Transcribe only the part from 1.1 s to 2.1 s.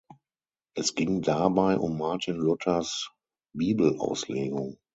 dabei um